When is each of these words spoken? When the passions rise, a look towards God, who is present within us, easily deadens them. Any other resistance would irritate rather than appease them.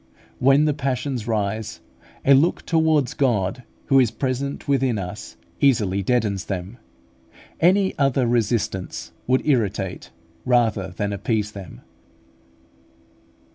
When 0.39 0.65
the 0.65 0.73
passions 0.73 1.27
rise, 1.27 1.79
a 2.25 2.33
look 2.33 2.63
towards 2.65 3.13
God, 3.13 3.61
who 3.85 3.99
is 3.99 4.09
present 4.09 4.67
within 4.67 4.97
us, 4.97 5.37
easily 5.59 6.01
deadens 6.01 6.45
them. 6.45 6.79
Any 7.59 7.95
other 7.99 8.25
resistance 8.25 9.11
would 9.27 9.45
irritate 9.45 10.09
rather 10.43 10.87
than 10.87 11.13
appease 11.13 11.51
them. 11.51 11.81